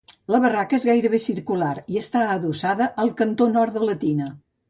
La 0.35 0.37
barraca 0.43 0.75
és 0.77 0.85
gairebé 0.89 1.19
circular 1.25 1.75
i 1.95 2.01
està 2.03 2.23
adossada 2.37 2.87
al 3.05 3.13
cantó 3.23 3.49
nord 3.59 3.77
de 3.79 3.85
la 3.91 3.99
tina. 4.07 4.35